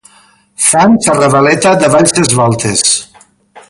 [0.67, 2.81] Fan sa ravaleta davall ses voltes